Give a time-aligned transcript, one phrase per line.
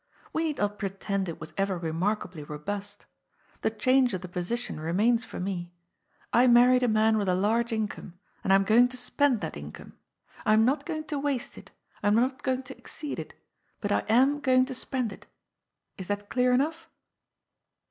[0.33, 3.05] We need not pretend it was ever remarkably robust.
[3.61, 5.71] The chance of the position remains for me.
[6.33, 9.55] I married a man with a large income, and I am going to spend that
[9.55, 9.93] income.
[10.43, 11.69] I am not going to waste it,
[12.01, 13.35] and I am not going to exceed it,
[13.79, 15.27] but I am going to spend it.
[15.99, 16.89] Is that clear enough